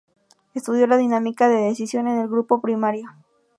[0.55, 3.07] Estudio la dinámica de decisión en el grupo primario.